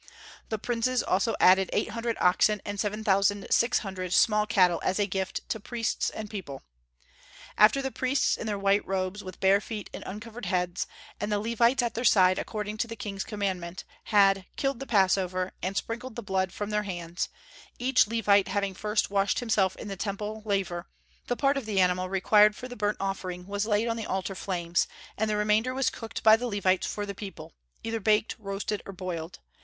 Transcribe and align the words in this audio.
The 0.49 0.57
princes 0.57 1.03
also 1.03 1.35
added 1.39 1.69
eight 1.71 1.91
hundred 1.91 2.17
oxen 2.19 2.59
and 2.65 2.79
seven 2.79 3.03
thousand 3.03 3.45
six 3.51 3.77
hundred 3.85 4.13
small 4.13 4.47
cattle 4.47 4.81
as 4.83 4.97
a 4.99 5.05
gift 5.05 5.47
to 5.49 5.59
priests 5.59 6.09
and 6.09 6.27
people. 6.27 6.63
After 7.55 7.83
the 7.83 7.91
priests 7.91 8.35
in 8.35 8.47
their 8.47 8.57
white 8.57 8.83
robes, 8.87 9.23
with 9.23 9.39
bare 9.39 9.61
feet 9.61 9.91
and 9.93 10.03
uncovered 10.07 10.47
heads, 10.47 10.87
and 11.19 11.31
the 11.31 11.37
Levites 11.37 11.83
at 11.83 11.93
their 11.93 12.03
side 12.03 12.39
according 12.39 12.77
to 12.77 12.87
the 12.87 12.95
king's 12.95 13.23
commandment, 13.23 13.83
had 14.05 14.47
"killed 14.55 14.79
the 14.79 14.87
passover" 14.87 15.51
and 15.61 15.77
"sprinkled 15.77 16.15
the 16.15 16.23
blood 16.23 16.51
from 16.51 16.71
their 16.71 16.81
hands," 16.81 17.29
each 17.77 18.07
Levite 18.07 18.47
having 18.47 18.73
first 18.73 19.11
washed 19.11 19.37
himself 19.39 19.75
in 19.75 19.87
the 19.87 19.95
Temple 19.95 20.41
laver, 20.45 20.87
the 21.27 21.35
part 21.37 21.57
of 21.57 21.67
the 21.67 21.79
animal 21.79 22.09
required 22.09 22.55
for 22.55 22.67
the 22.67 22.75
burnt 22.75 22.97
offering 22.99 23.45
was 23.45 23.67
laid 23.67 23.87
on 23.87 23.97
the 23.97 24.07
altar 24.07 24.33
flames, 24.33 24.87
and 25.15 25.29
the 25.29 25.37
remainder 25.37 25.75
was 25.75 25.91
cooked 25.91 26.23
by 26.23 26.35
the 26.35 26.47
Levites 26.47 26.87
for 26.87 27.05
the 27.05 27.13
people, 27.13 27.53
either 27.83 27.99
baked, 27.99 28.35
roasted, 28.39 28.81
or 28.87 28.91
boiled. 28.93 29.37